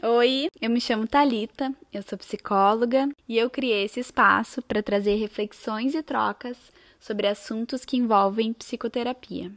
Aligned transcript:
Oi, 0.00 0.48
eu 0.62 0.70
me 0.70 0.80
chamo 0.80 1.08
Talita, 1.08 1.74
eu 1.92 2.04
sou 2.04 2.16
psicóloga 2.16 3.08
e 3.28 3.36
eu 3.36 3.50
criei 3.50 3.84
esse 3.84 3.98
espaço 3.98 4.62
para 4.62 4.80
trazer 4.80 5.16
reflexões 5.16 5.92
e 5.92 6.00
trocas 6.04 6.56
sobre 7.00 7.26
assuntos 7.26 7.84
que 7.84 7.96
envolvem 7.96 8.52
psicoterapia. 8.52 9.50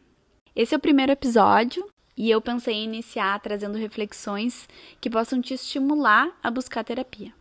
Esse 0.56 0.74
é 0.74 0.78
o 0.78 0.82
primeiro 0.82 1.12
episódio 1.12 1.88
e 2.18 2.32
eu 2.32 2.42
pensei 2.42 2.74
em 2.74 2.86
iniciar 2.86 3.40
trazendo 3.40 3.78
reflexões 3.78 4.68
que 5.00 5.12
possam 5.12 5.40
te 5.40 5.54
estimular 5.54 6.36
a 6.42 6.50
buscar 6.50 6.84
terapia. 6.84 7.32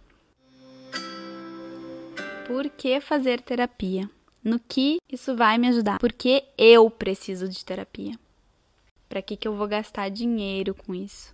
Por 2.46 2.69
que 2.69 3.01
fazer 3.01 3.41
terapia? 3.41 4.10
No 4.45 4.60
que 4.60 4.98
isso 5.10 5.34
vai 5.34 5.56
me 5.56 5.69
ajudar? 5.69 5.98
Por 5.98 6.12
que 6.12 6.45
eu 6.59 6.91
preciso 6.91 7.48
de 7.48 7.64
terapia? 7.64 8.12
Para 9.09 9.23
que, 9.23 9.38
que 9.38 9.48
eu 9.48 9.56
vou 9.56 9.66
gastar 9.66 10.10
dinheiro 10.10 10.74
com 10.74 10.95
isso? 10.95 11.32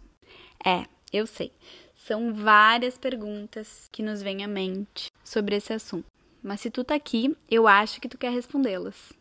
É, 0.64 0.84
eu 1.12 1.26
sei. 1.26 1.52
São 1.94 2.34
várias 2.34 2.98
perguntas 2.98 3.88
que 3.90 4.02
nos 4.02 4.22
vêm 4.22 4.44
à 4.44 4.48
mente 4.48 5.10
sobre 5.24 5.56
esse 5.56 5.72
assunto. 5.72 6.06
Mas 6.42 6.60
se 6.60 6.70
tu 6.70 6.84
tá 6.84 6.94
aqui, 6.94 7.36
eu 7.50 7.66
acho 7.66 8.00
que 8.00 8.08
tu 8.08 8.18
quer 8.18 8.30
respondê-las. 8.30 9.12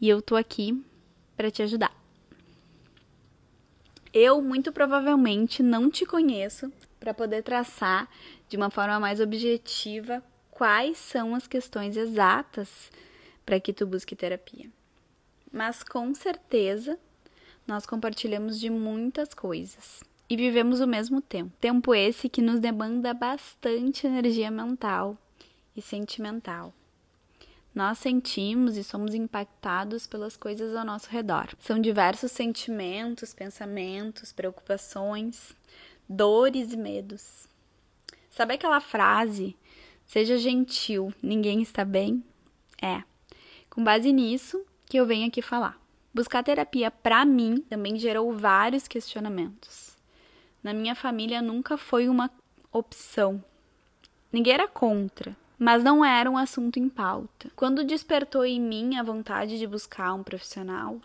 E 0.00 0.08
eu 0.08 0.22
tô 0.22 0.36
aqui 0.36 0.82
para 1.36 1.50
te 1.50 1.62
ajudar. 1.62 1.94
Eu 4.12 4.40
muito 4.40 4.72
provavelmente 4.72 5.62
não 5.62 5.90
te 5.90 6.04
conheço 6.04 6.72
para 6.98 7.14
poder 7.14 7.42
traçar 7.42 8.08
de 8.48 8.56
uma 8.56 8.70
forma 8.70 8.98
mais 8.98 9.20
objetiva 9.20 10.22
quais 10.50 10.98
são 10.98 11.34
as 11.34 11.46
questões 11.46 11.96
exatas 11.96 12.90
para 13.46 13.60
que 13.60 13.72
tu 13.72 13.86
busque 13.86 14.16
terapia. 14.16 14.70
Mas 15.52 15.82
com 15.82 16.14
certeza 16.14 16.98
nós 17.66 17.86
compartilhamos 17.86 18.58
de 18.58 18.68
muitas 18.68 19.32
coisas 19.32 20.02
e 20.30 20.36
vivemos 20.36 20.78
o 20.78 20.86
mesmo 20.86 21.20
tempo. 21.20 21.52
Tempo 21.60 21.92
esse 21.92 22.28
que 22.28 22.40
nos 22.40 22.60
demanda 22.60 23.12
bastante 23.12 24.06
energia 24.06 24.48
mental 24.48 25.18
e 25.76 25.82
sentimental. 25.82 26.72
Nós 27.74 27.98
sentimos 27.98 28.76
e 28.76 28.84
somos 28.84 29.12
impactados 29.12 30.06
pelas 30.06 30.36
coisas 30.36 30.74
ao 30.76 30.84
nosso 30.84 31.10
redor. 31.10 31.48
São 31.58 31.80
diversos 31.80 32.30
sentimentos, 32.30 33.34
pensamentos, 33.34 34.32
preocupações, 34.32 35.52
dores 36.08 36.72
e 36.72 36.76
medos. 36.76 37.48
Sabe 38.30 38.54
aquela 38.54 38.80
frase? 38.80 39.56
Seja 40.06 40.38
gentil, 40.38 41.12
ninguém 41.20 41.60
está 41.60 41.84
bem? 41.84 42.22
É. 42.80 43.02
Com 43.68 43.82
base 43.82 44.12
nisso 44.12 44.64
que 44.86 44.96
eu 44.96 45.06
venho 45.06 45.26
aqui 45.26 45.42
falar. 45.42 45.80
Buscar 46.14 46.42
terapia 46.42 46.90
para 46.90 47.24
mim 47.24 47.64
também 47.68 47.96
gerou 47.96 48.32
vários 48.32 48.86
questionamentos. 48.86 49.89
Na 50.62 50.72
minha 50.72 50.94
família 50.94 51.40
nunca 51.40 51.76
foi 51.76 52.08
uma 52.08 52.30
opção. 52.72 53.42
Ninguém 54.32 54.54
era 54.54 54.68
contra, 54.68 55.36
mas 55.58 55.82
não 55.82 56.04
era 56.04 56.30
um 56.30 56.36
assunto 56.36 56.78
em 56.78 56.88
pauta. 56.88 57.50
Quando 57.56 57.84
despertou 57.84 58.44
em 58.44 58.60
mim 58.60 58.96
a 58.96 59.02
vontade 59.02 59.58
de 59.58 59.66
buscar 59.66 60.14
um 60.14 60.22
profissional, 60.22 61.00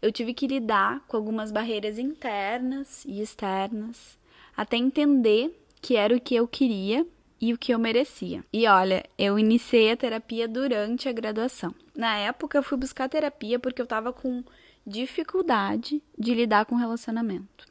eu 0.00 0.12
tive 0.12 0.32
que 0.32 0.46
lidar 0.46 1.00
com 1.06 1.16
algumas 1.16 1.50
barreiras 1.50 1.98
internas 1.98 3.04
e 3.04 3.20
externas 3.20 4.18
até 4.56 4.76
entender 4.76 5.58
que 5.80 5.96
era 5.96 6.14
o 6.14 6.20
que 6.20 6.34
eu 6.34 6.46
queria 6.46 7.06
e 7.40 7.54
o 7.54 7.58
que 7.58 7.72
eu 7.72 7.78
merecia. 7.78 8.44
E 8.52 8.66
olha, 8.66 9.04
eu 9.16 9.38
iniciei 9.38 9.90
a 9.90 9.96
terapia 9.96 10.46
durante 10.46 11.08
a 11.08 11.12
graduação. 11.12 11.74
Na 11.96 12.16
época, 12.16 12.58
eu 12.58 12.62
fui 12.62 12.76
buscar 12.76 13.08
terapia 13.08 13.58
porque 13.58 13.80
eu 13.80 13.84
estava 13.84 14.12
com 14.12 14.44
dificuldade 14.86 16.02
de 16.18 16.34
lidar 16.34 16.66
com 16.66 16.74
relacionamento. 16.74 17.69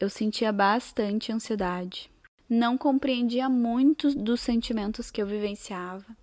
Eu 0.00 0.08
sentia 0.08 0.50
bastante 0.50 1.30
ansiedade. 1.30 2.10
Não 2.48 2.78
compreendia 2.78 3.50
muitos 3.50 4.14
dos 4.14 4.40
sentimentos 4.40 5.10
que 5.10 5.20
eu 5.20 5.26
vivenciava. 5.26 6.16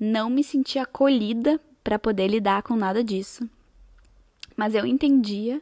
Não 0.00 0.30
me 0.30 0.42
sentia 0.42 0.84
acolhida 0.84 1.60
para 1.84 1.98
poder 1.98 2.26
lidar 2.26 2.62
com 2.62 2.74
nada 2.74 3.04
disso. 3.04 3.46
Mas 4.56 4.74
eu 4.74 4.86
entendia 4.86 5.60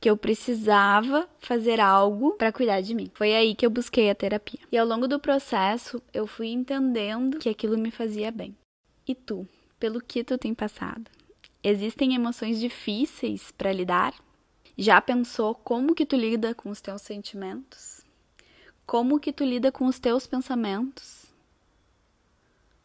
que 0.00 0.08
eu 0.08 0.16
precisava 0.16 1.28
fazer 1.40 1.80
algo 1.80 2.34
para 2.34 2.52
cuidar 2.52 2.80
de 2.80 2.94
mim. 2.94 3.10
Foi 3.14 3.34
aí 3.34 3.56
que 3.56 3.66
eu 3.66 3.70
busquei 3.70 4.08
a 4.08 4.14
terapia. 4.14 4.60
E 4.70 4.78
ao 4.78 4.86
longo 4.86 5.08
do 5.08 5.18
processo, 5.18 6.00
eu 6.14 6.24
fui 6.24 6.46
entendendo 6.46 7.38
que 7.38 7.48
aquilo 7.48 7.76
me 7.76 7.90
fazia 7.90 8.30
bem. 8.30 8.56
E 9.08 9.12
tu, 9.12 9.44
pelo 9.80 10.00
que 10.00 10.22
tu 10.22 10.38
tem 10.38 10.54
passado? 10.54 11.10
Existem 11.64 12.14
emoções 12.14 12.60
difíceis 12.60 13.50
para 13.50 13.72
lidar? 13.72 14.14
Já 14.78 15.00
pensou 15.00 15.54
como 15.54 15.94
que 15.94 16.04
tu 16.04 16.16
lida 16.16 16.54
com 16.54 16.68
os 16.68 16.82
teus 16.82 17.00
sentimentos? 17.00 18.02
Como 18.84 19.18
que 19.18 19.32
tu 19.32 19.42
lida 19.42 19.72
com 19.72 19.86
os 19.86 19.98
teus 19.98 20.26
pensamentos? 20.26 21.24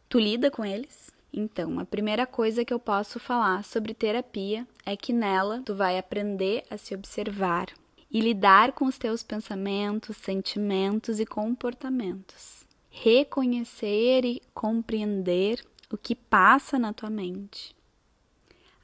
Tu 0.08 0.18
lida 0.18 0.50
com 0.50 0.64
eles? 0.64 1.10
Então, 1.30 1.78
a 1.78 1.84
primeira 1.84 2.26
coisa 2.26 2.64
que 2.64 2.72
eu 2.72 2.78
posso 2.78 3.20
falar 3.20 3.62
sobre 3.62 3.92
terapia 3.92 4.66
é 4.86 4.96
que 4.96 5.12
nela 5.12 5.60
tu 5.66 5.74
vai 5.74 5.98
aprender 5.98 6.64
a 6.70 6.78
se 6.78 6.94
observar 6.94 7.66
e 8.10 8.20
lidar 8.20 8.72
com 8.72 8.86
os 8.86 8.96
teus 8.96 9.22
pensamentos, 9.22 10.16
sentimentos 10.16 11.20
e 11.20 11.26
comportamentos. 11.26 12.64
Reconhecer 12.88 14.24
e 14.24 14.40
compreender 14.54 15.62
o 15.90 15.98
que 15.98 16.14
passa 16.14 16.78
na 16.78 16.94
tua 16.94 17.10
mente. 17.10 17.76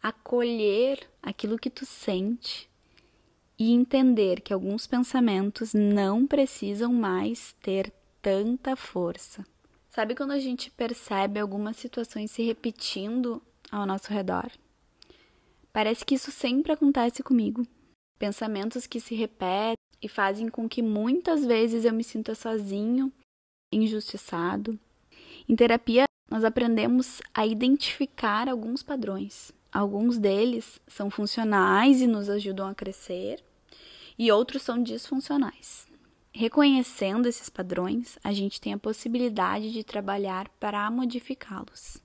Acolher 0.02 1.08
aquilo 1.22 1.58
que 1.58 1.70
tu 1.70 1.86
sente 1.86 2.68
e 3.58 3.72
entender 3.72 4.40
que 4.40 4.52
alguns 4.52 4.86
pensamentos 4.86 5.74
não 5.74 6.26
precisam 6.26 6.92
mais 6.92 7.54
ter 7.60 7.92
tanta 8.22 8.76
força. 8.76 9.44
Sabe 9.90 10.14
quando 10.14 10.30
a 10.30 10.38
gente 10.38 10.70
percebe 10.70 11.40
algumas 11.40 11.76
situações 11.76 12.30
se 12.30 12.42
repetindo 12.42 13.42
ao 13.70 13.84
nosso 13.84 14.12
redor? 14.12 14.50
Parece 15.72 16.04
que 16.04 16.14
isso 16.14 16.30
sempre 16.30 16.72
acontece 16.72 17.22
comigo. 17.22 17.66
Pensamentos 18.18 18.86
que 18.86 19.00
se 19.00 19.14
repetem 19.14 19.76
e 20.00 20.08
fazem 20.08 20.48
com 20.48 20.68
que 20.68 20.82
muitas 20.82 21.44
vezes 21.44 21.84
eu 21.84 21.92
me 21.92 22.04
sinta 22.04 22.34
sozinho, 22.34 23.12
injustiçado. 23.72 24.78
Em 25.48 25.56
terapia, 25.56 26.04
nós 26.30 26.44
aprendemos 26.44 27.20
a 27.34 27.46
identificar 27.46 28.48
alguns 28.48 28.82
padrões. 28.82 29.52
Alguns 29.72 30.18
deles 30.18 30.80
são 30.86 31.10
funcionais 31.10 32.00
e 32.00 32.06
nos 32.06 32.28
ajudam 32.28 32.68
a 32.68 32.74
crescer, 32.74 33.42
e 34.18 34.32
outros 34.32 34.62
são 34.62 34.82
disfuncionais. 34.82 35.86
Reconhecendo 36.32 37.26
esses 37.26 37.48
padrões, 37.48 38.18
a 38.22 38.32
gente 38.32 38.60
tem 38.60 38.72
a 38.72 38.78
possibilidade 38.78 39.72
de 39.72 39.84
trabalhar 39.84 40.48
para 40.60 40.90
modificá-los. 40.90 41.98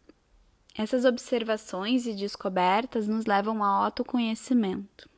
Essas 0.75 1.05
observações 1.05 2.07
e 2.07 2.13
descobertas 2.13 3.07
nos 3.07 3.25
levam 3.25 3.63
ao 3.63 3.83
autoconhecimento, 3.83 5.09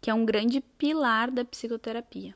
que 0.00 0.10
é 0.10 0.14
um 0.14 0.26
grande 0.26 0.60
pilar 0.60 1.30
da 1.30 1.44
psicoterapia. 1.44 2.34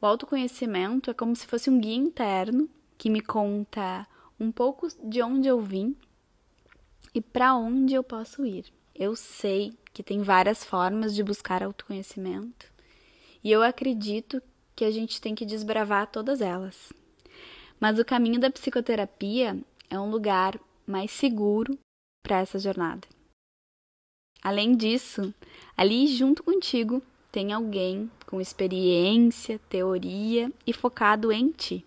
O 0.00 0.06
autoconhecimento 0.06 1.10
é 1.10 1.14
como 1.14 1.34
se 1.34 1.46
fosse 1.46 1.70
um 1.70 1.80
guia 1.80 1.96
interno 1.96 2.68
que 2.98 3.08
me 3.08 3.20
conta 3.20 4.06
um 4.38 4.52
pouco 4.52 4.88
de 5.02 5.22
onde 5.22 5.48
eu 5.48 5.58
vim 5.60 5.96
e 7.14 7.22
para 7.22 7.54
onde 7.54 7.94
eu 7.94 8.04
posso 8.04 8.44
ir. 8.44 8.66
Eu 8.94 9.16
sei 9.16 9.72
que 9.94 10.02
tem 10.02 10.20
várias 10.20 10.62
formas 10.62 11.14
de 11.14 11.22
buscar 11.24 11.62
autoconhecimento 11.62 12.75
e 13.42 13.50
eu 13.50 13.62
acredito 13.62 14.42
que 14.74 14.84
a 14.84 14.90
gente 14.90 15.20
tem 15.20 15.34
que 15.34 15.46
desbravar 15.46 16.06
todas 16.08 16.40
elas. 16.40 16.92
Mas 17.80 17.98
o 17.98 18.04
caminho 18.04 18.40
da 18.40 18.50
psicoterapia 18.50 19.58
é 19.90 19.98
um 19.98 20.10
lugar 20.10 20.58
mais 20.86 21.10
seguro 21.10 21.78
para 22.22 22.40
essa 22.40 22.58
jornada. 22.58 23.06
Além 24.42 24.76
disso, 24.76 25.34
ali 25.76 26.06
junto 26.06 26.42
contigo 26.42 27.02
tem 27.32 27.52
alguém 27.52 28.10
com 28.26 28.40
experiência, 28.40 29.60
teoria 29.68 30.52
e 30.66 30.72
focado 30.72 31.32
em 31.32 31.50
ti 31.50 31.84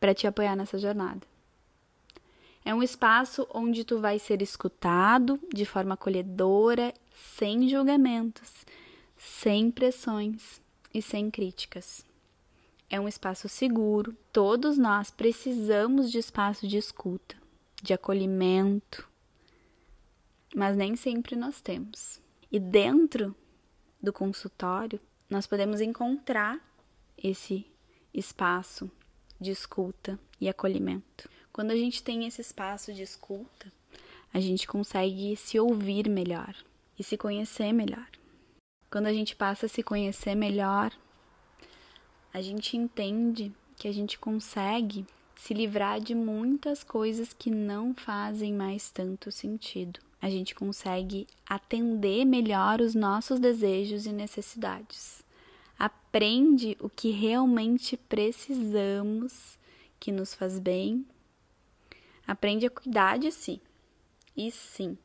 para 0.00 0.14
te 0.14 0.26
apoiar 0.26 0.56
nessa 0.56 0.78
jornada. 0.78 1.26
É 2.64 2.74
um 2.74 2.82
espaço 2.82 3.46
onde 3.52 3.84
tu 3.84 4.00
vai 4.00 4.18
ser 4.18 4.40
escutado 4.40 5.38
de 5.52 5.64
forma 5.64 5.94
acolhedora, 5.94 6.94
sem 7.12 7.68
julgamentos, 7.68 8.64
sem 9.22 9.70
pressões 9.70 10.60
e 10.92 11.00
sem 11.00 11.30
críticas. 11.30 12.04
É 12.90 13.00
um 13.00 13.06
espaço 13.06 13.48
seguro. 13.48 14.16
Todos 14.32 14.76
nós 14.76 15.12
precisamos 15.12 16.10
de 16.10 16.18
espaço 16.18 16.66
de 16.66 16.76
escuta, 16.76 17.36
de 17.80 17.94
acolhimento, 17.94 19.08
mas 20.54 20.76
nem 20.76 20.96
sempre 20.96 21.36
nós 21.36 21.60
temos. 21.60 22.20
E 22.50 22.58
dentro 22.58 23.34
do 24.02 24.12
consultório, 24.12 25.00
nós 25.30 25.46
podemos 25.46 25.80
encontrar 25.80 26.60
esse 27.16 27.64
espaço 28.12 28.90
de 29.40 29.52
escuta 29.52 30.18
e 30.40 30.48
acolhimento. 30.48 31.30
Quando 31.52 31.70
a 31.70 31.76
gente 31.76 32.02
tem 32.02 32.26
esse 32.26 32.40
espaço 32.40 32.92
de 32.92 33.02
escuta, 33.02 33.72
a 34.34 34.40
gente 34.40 34.66
consegue 34.66 35.36
se 35.36 35.60
ouvir 35.60 36.08
melhor 36.08 36.56
e 36.98 37.04
se 37.04 37.16
conhecer 37.16 37.72
melhor. 37.72 38.08
Quando 38.92 39.06
a 39.06 39.12
gente 39.14 39.34
passa 39.34 39.64
a 39.64 39.68
se 39.70 39.82
conhecer 39.82 40.34
melhor, 40.34 40.92
a 42.30 42.42
gente 42.42 42.76
entende 42.76 43.50
que 43.74 43.88
a 43.88 43.92
gente 43.92 44.18
consegue 44.18 45.06
se 45.34 45.54
livrar 45.54 45.98
de 45.98 46.14
muitas 46.14 46.84
coisas 46.84 47.32
que 47.32 47.50
não 47.50 47.94
fazem 47.94 48.52
mais 48.52 48.90
tanto 48.90 49.32
sentido. 49.32 49.98
A 50.20 50.28
gente 50.28 50.54
consegue 50.54 51.26
atender 51.48 52.26
melhor 52.26 52.82
os 52.82 52.94
nossos 52.94 53.40
desejos 53.40 54.04
e 54.04 54.12
necessidades. 54.12 55.24
Aprende 55.78 56.76
o 56.78 56.90
que 56.90 57.12
realmente 57.12 57.96
precisamos, 57.96 59.58
que 59.98 60.12
nos 60.12 60.34
faz 60.34 60.58
bem. 60.58 61.06
Aprende 62.26 62.66
a 62.66 62.70
cuidar 62.70 63.18
de 63.18 63.32
si. 63.32 63.58
E 64.36 64.50
sim, 64.50 64.98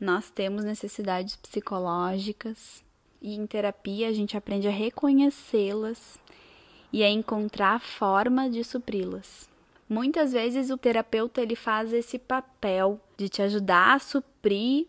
nós 0.00 0.30
temos 0.30 0.64
necessidades 0.64 1.36
psicológicas 1.36 2.87
e 3.20 3.34
em 3.34 3.46
terapia 3.46 4.08
a 4.08 4.12
gente 4.12 4.36
aprende 4.36 4.68
a 4.68 4.70
reconhecê-las 4.70 6.18
e 6.92 7.02
a 7.02 7.10
encontrar 7.10 7.74
a 7.74 7.80
forma 7.80 8.48
de 8.48 8.64
supri-las. 8.64 9.48
Muitas 9.88 10.32
vezes 10.32 10.70
o 10.70 10.76
terapeuta 10.76 11.40
ele 11.40 11.56
faz 11.56 11.92
esse 11.92 12.18
papel 12.18 13.00
de 13.16 13.28
te 13.28 13.40
ajudar 13.42 13.94
a 13.94 13.98
suprir 13.98 14.86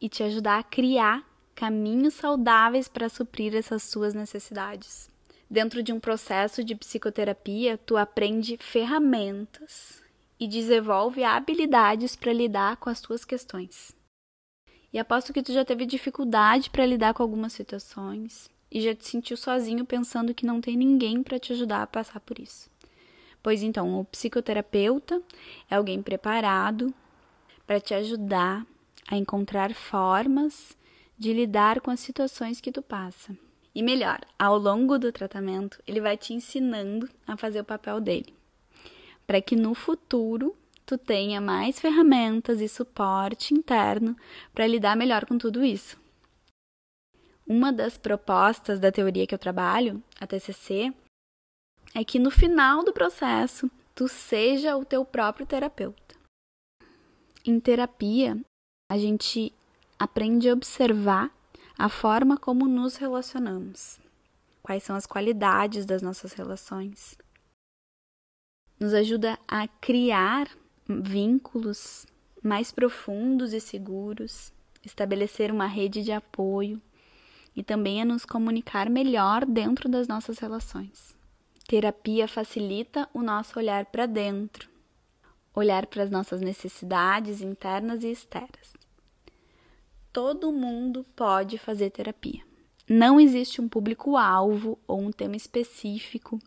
e 0.00 0.08
te 0.08 0.22
ajudar 0.22 0.58
a 0.58 0.64
criar 0.64 1.24
caminhos 1.54 2.14
saudáveis 2.14 2.88
para 2.88 3.08
suprir 3.08 3.54
essas 3.54 3.82
suas 3.82 4.14
necessidades. 4.14 5.10
Dentro 5.48 5.82
de 5.82 5.92
um 5.92 6.00
processo 6.00 6.64
de 6.64 6.74
psicoterapia, 6.74 7.76
tu 7.78 7.96
aprende 7.96 8.56
ferramentas 8.56 10.00
e 10.38 10.48
desenvolve 10.48 11.22
habilidades 11.22 12.16
para 12.16 12.32
lidar 12.32 12.76
com 12.76 12.88
as 12.88 13.00
tuas 13.00 13.24
questões. 13.24 13.94
E 14.92 14.98
aposto 14.98 15.32
que 15.32 15.42
tu 15.42 15.52
já 15.52 15.64
teve 15.64 15.86
dificuldade 15.86 16.68
para 16.70 16.86
lidar 16.86 17.14
com 17.14 17.22
algumas 17.22 17.52
situações 17.52 18.50
e 18.70 18.80
já 18.80 18.94
te 18.94 19.06
sentiu 19.06 19.36
sozinho 19.36 19.84
pensando 19.84 20.34
que 20.34 20.46
não 20.46 20.60
tem 20.60 20.76
ninguém 20.76 21.22
para 21.22 21.38
te 21.38 21.52
ajudar 21.52 21.82
a 21.82 21.86
passar 21.86 22.20
por 22.20 22.38
isso. 22.38 22.70
Pois 23.42 23.62
então, 23.62 23.98
o 23.98 24.04
psicoterapeuta 24.04 25.22
é 25.70 25.76
alguém 25.76 26.02
preparado 26.02 26.92
para 27.66 27.80
te 27.80 27.94
ajudar 27.94 28.66
a 29.08 29.16
encontrar 29.16 29.72
formas 29.74 30.76
de 31.16 31.32
lidar 31.32 31.80
com 31.80 31.90
as 31.90 32.00
situações 32.00 32.60
que 32.60 32.72
tu 32.72 32.82
passa. 32.82 33.36
E 33.74 33.82
melhor, 33.82 34.20
ao 34.38 34.58
longo 34.58 34.98
do 34.98 35.12
tratamento, 35.12 35.80
ele 35.86 36.00
vai 36.00 36.16
te 36.16 36.34
ensinando 36.34 37.08
a 37.26 37.36
fazer 37.36 37.60
o 37.60 37.64
papel 37.64 38.00
dele, 38.00 38.34
para 39.26 39.40
que 39.40 39.54
no 39.54 39.74
futuro 39.74 40.56
tu 40.90 40.98
tenha 40.98 41.40
mais 41.40 41.78
ferramentas 41.78 42.60
e 42.60 42.68
suporte 42.68 43.54
interno 43.54 44.16
para 44.52 44.66
lidar 44.66 44.96
melhor 44.96 45.24
com 45.24 45.38
tudo 45.38 45.64
isso. 45.64 45.96
Uma 47.46 47.72
das 47.72 47.96
propostas 47.96 48.80
da 48.80 48.90
teoria 48.90 49.24
que 49.24 49.32
eu 49.32 49.38
trabalho, 49.38 50.02
a 50.20 50.26
TCC, 50.26 50.92
é 51.94 52.02
que 52.02 52.18
no 52.18 52.28
final 52.28 52.82
do 52.82 52.92
processo 52.92 53.70
tu 53.94 54.08
seja 54.08 54.76
o 54.76 54.84
teu 54.84 55.04
próprio 55.04 55.46
terapeuta. 55.46 56.16
Em 57.46 57.60
terapia, 57.60 58.36
a 58.90 58.98
gente 58.98 59.52
aprende 59.96 60.50
a 60.50 60.54
observar 60.54 61.32
a 61.78 61.88
forma 61.88 62.36
como 62.36 62.66
nos 62.66 62.96
relacionamos, 62.96 64.00
quais 64.60 64.82
são 64.82 64.96
as 64.96 65.06
qualidades 65.06 65.86
das 65.86 66.02
nossas 66.02 66.32
relações. 66.32 67.16
Nos 68.80 68.92
ajuda 68.92 69.38
a 69.46 69.68
criar 69.68 70.48
vínculos 71.02 72.06
mais 72.42 72.72
profundos 72.72 73.52
e 73.52 73.60
seguros, 73.60 74.52
estabelecer 74.84 75.52
uma 75.52 75.66
rede 75.66 76.02
de 76.02 76.10
apoio 76.10 76.80
e 77.54 77.62
também 77.62 78.00
a 78.00 78.04
nos 78.04 78.24
comunicar 78.24 78.88
melhor 78.88 79.44
dentro 79.44 79.88
das 79.88 80.08
nossas 80.08 80.38
relações. 80.38 81.14
Terapia 81.68 82.26
facilita 82.26 83.08
o 83.14 83.22
nosso 83.22 83.58
olhar 83.58 83.86
para 83.86 84.06
dentro, 84.06 84.68
olhar 85.54 85.86
para 85.86 86.02
as 86.02 86.10
nossas 86.10 86.40
necessidades 86.40 87.40
internas 87.40 88.02
e 88.02 88.10
externas. 88.10 88.72
Todo 90.12 90.50
mundo 90.50 91.06
pode 91.14 91.58
fazer 91.58 91.90
terapia. 91.90 92.42
Não 92.88 93.20
existe 93.20 93.60
um 93.60 93.68
público-alvo 93.68 94.76
ou 94.84 95.00
um 95.00 95.12
tema 95.12 95.36
específico, 95.36 96.40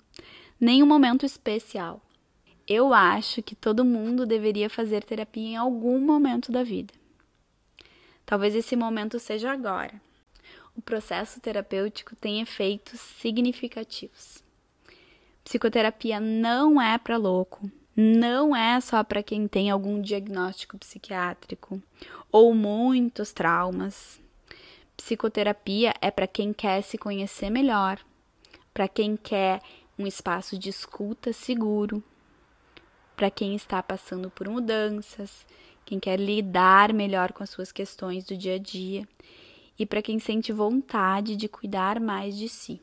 nem 0.59 0.83
um 0.83 0.85
momento 0.85 1.25
especial. 1.25 2.02
Eu 2.67 2.93
acho 2.93 3.43
que 3.43 3.55
todo 3.55 3.83
mundo 3.83 4.25
deveria 4.25 4.69
fazer 4.69 5.03
terapia 5.03 5.49
em 5.49 5.55
algum 5.57 5.99
momento 5.99 6.51
da 6.51 6.63
vida. 6.63 6.93
Talvez 8.25 8.55
esse 8.55 8.75
momento 8.75 9.19
seja 9.19 9.51
agora. 9.51 10.01
O 10.75 10.81
processo 10.81 11.41
terapêutico 11.41 12.15
tem 12.15 12.41
efeitos 12.41 12.99
significativos. 12.99 14.41
Psicoterapia 15.43 16.21
não 16.21 16.81
é 16.81 16.97
para 16.97 17.17
louco, 17.17 17.69
não 17.95 18.55
é 18.55 18.79
só 18.79 19.03
para 19.03 19.21
quem 19.21 19.45
tem 19.45 19.69
algum 19.69 20.01
diagnóstico 20.01 20.77
psiquiátrico 20.77 21.81
ou 22.31 22.55
muitos 22.55 23.33
traumas. 23.33 24.21
Psicoterapia 24.95 25.93
é 26.01 26.09
para 26.09 26.27
quem 26.27 26.53
quer 26.53 26.81
se 26.81 26.97
conhecer 26.97 27.49
melhor, 27.49 27.99
para 28.73 28.87
quem 28.87 29.17
quer 29.17 29.61
um 29.99 30.07
espaço 30.07 30.57
de 30.57 30.69
escuta 30.69 31.33
seguro, 31.33 32.01
para 33.15 33.29
quem 33.29 33.55
está 33.55 33.81
passando 33.81 34.29
por 34.29 34.47
mudanças, 34.47 35.45
quem 35.85 35.99
quer 35.99 36.19
lidar 36.19 36.93
melhor 36.93 37.31
com 37.31 37.43
as 37.43 37.49
suas 37.49 37.71
questões 37.71 38.25
do 38.25 38.35
dia 38.35 38.55
a 38.55 38.59
dia 38.59 39.07
e 39.77 39.85
para 39.85 40.01
quem 40.01 40.19
sente 40.19 40.51
vontade 40.51 41.35
de 41.35 41.47
cuidar 41.47 41.99
mais 41.99 42.37
de 42.37 42.47
si. 42.47 42.81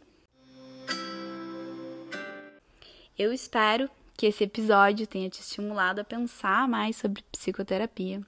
Eu 3.19 3.32
espero 3.32 3.88
que 4.17 4.27
esse 4.27 4.44
episódio 4.44 5.06
tenha 5.06 5.29
te 5.29 5.41
estimulado 5.41 6.00
a 6.00 6.05
pensar 6.05 6.69
mais 6.69 6.97
sobre 6.97 7.23
psicoterapia, 7.32 8.23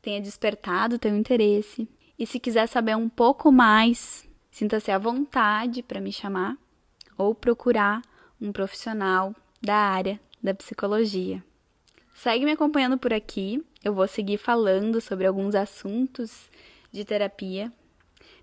tenha 0.00 0.20
despertado 0.20 0.98
teu 0.98 1.16
interesse. 1.16 1.88
E 2.18 2.26
se 2.26 2.38
quiser 2.38 2.66
saber 2.68 2.96
um 2.96 3.08
pouco 3.08 3.50
mais, 3.50 4.28
sinta-se 4.50 4.90
à 4.90 4.98
vontade 4.98 5.82
para 5.82 6.00
me 6.00 6.12
chamar 6.12 6.56
ou 7.16 7.34
procurar 7.34 8.02
um 8.40 8.52
profissional 8.52 9.34
da 9.60 9.76
área 9.76 10.20
da 10.42 10.54
psicologia. 10.54 11.42
Segue 12.14 12.44
me 12.44 12.52
acompanhando 12.52 12.98
por 12.98 13.12
aqui, 13.12 13.64
eu 13.84 13.94
vou 13.94 14.06
seguir 14.06 14.38
falando 14.38 15.00
sobre 15.00 15.26
alguns 15.26 15.54
assuntos 15.54 16.50
de 16.90 17.04
terapia, 17.04 17.72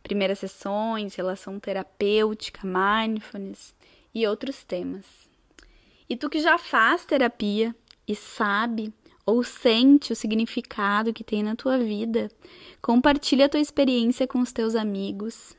primeiras 0.02 0.40
sessões, 0.40 1.16
relação 1.16 1.60
terapêutica, 1.60 2.62
mindfulness 2.66 3.74
e 4.14 4.26
outros 4.28 4.64
temas. 4.64 5.06
E 6.10 6.16
tu 6.16 6.30
que 6.30 6.40
já 6.40 6.58
faz 6.58 7.06
terapia 7.06 7.76
e 8.08 8.16
sabe 8.16 8.92
ou 9.26 9.44
sente 9.44 10.12
o 10.12 10.16
significado 10.16 11.14
que 11.14 11.24
tem 11.24 11.44
na 11.44 11.56
tua 11.56 11.78
vida, 11.78 12.32
compartilha 12.82 13.46
a 13.46 13.50
tua 13.50 13.60
experiência 13.60 14.26
com 14.26 14.40
os 14.40 14.52
teus 14.52 14.74
amigos. 14.74 15.56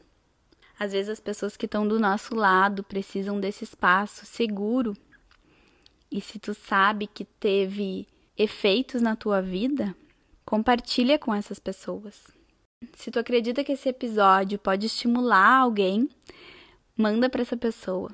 Às 0.77 0.93
vezes 0.93 1.11
as 1.11 1.21
pessoas 1.21 1.57
que 1.57 1.67
estão 1.67 1.87
do 1.87 2.01
nosso 2.01 2.35
lado 2.35 2.83
precisam 2.83 3.39
desse 3.39 3.63
espaço 3.63 4.27
seguro. 4.27 4.97
E 6.11 6.21
se 6.21 6.39
tu 6.39 6.53
sabe 6.55 7.07
que 7.07 7.25
teve 7.25 8.07
efeitos 8.37 9.01
na 9.01 9.15
tua 9.15 9.41
vida, 9.41 9.95
compartilha 10.45 11.19
com 11.19 11.35
essas 11.35 11.59
pessoas. 11.59 12.27
Se 12.95 13.11
tu 13.11 13.19
acredita 13.19 13.63
que 13.63 13.73
esse 13.73 13.89
episódio 13.89 14.59
pode 14.59 14.87
estimular 14.87 15.59
alguém, 15.59 16.09
manda 16.97 17.29
para 17.29 17.43
essa 17.43 17.57
pessoa. 17.57 18.11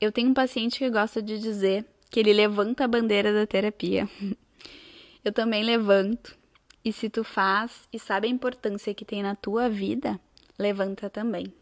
Eu 0.00 0.12
tenho 0.12 0.30
um 0.30 0.34
paciente 0.34 0.78
que 0.78 0.88
gosta 0.88 1.20
de 1.20 1.38
dizer 1.38 1.84
que 2.10 2.20
ele 2.20 2.32
levanta 2.32 2.84
a 2.84 2.88
bandeira 2.88 3.32
da 3.32 3.46
terapia. 3.46 4.08
Eu 5.24 5.32
também 5.32 5.64
levanto. 5.64 6.38
E 6.84 6.92
se 6.92 7.10
tu 7.10 7.24
faz 7.24 7.88
e 7.92 7.98
sabe 7.98 8.28
a 8.28 8.30
importância 8.30 8.94
que 8.94 9.04
tem 9.04 9.22
na 9.22 9.34
tua 9.34 9.68
vida, 9.68 10.20
levanta 10.56 11.10
também. 11.10 11.52